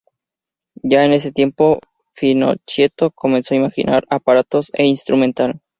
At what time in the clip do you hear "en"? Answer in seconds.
1.05-1.13